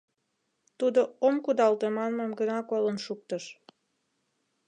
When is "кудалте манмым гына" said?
1.45-2.57